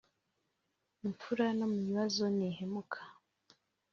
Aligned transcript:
imfura 1.05 1.45
no 1.57 1.65
mu 1.71 1.79
bibazo 1.87 2.23
ntihemuka 2.35 2.99